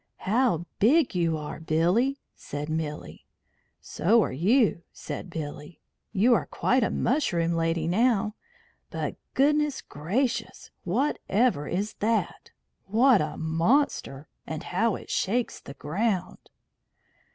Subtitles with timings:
[0.25, 3.27] "How big you are, Billy!" said Milly.
[3.81, 5.79] "So are you," said Billy.
[6.11, 8.33] "You are quite a mushroom lady now.
[8.89, 10.71] But goodness gracious!
[10.85, 12.49] Whatever is that?
[12.87, 14.27] What a monster!
[14.47, 16.49] And how it shakes the ground!"